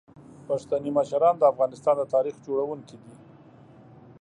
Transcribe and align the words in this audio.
پښتني 0.47 0.91
مشران 0.97 1.35
د 1.37 1.43
افغانستان 1.51 1.95
د 1.99 2.03
تاریخ 2.13 2.35
جوړونکي 2.45 2.95
دي. 3.03 3.15